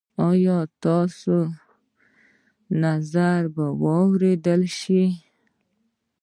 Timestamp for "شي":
4.77-5.03